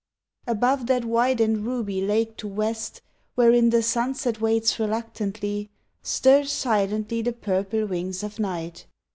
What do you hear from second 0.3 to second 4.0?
Above that wide and ruby lake to West Wherein the